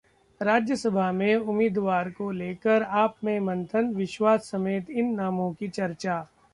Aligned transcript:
राज्यसभा 0.41 1.11
में 1.11 1.35
उम्मीदवारी 1.35 2.11
को 2.11 2.31
लेकर 2.31 2.83
'आप' 2.83 3.23
में 3.23 3.39
मंथन, 3.41 3.93
विश्वास 3.95 4.49
समेत 4.51 4.89
इन 4.89 5.13
नामों 5.15 5.53
की 5.53 5.67
चर्चा 5.69 6.19